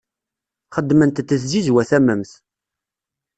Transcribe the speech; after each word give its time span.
Xeddment-d 0.75 1.27
tzizwa 1.29 1.83
tamemt. 1.89 2.31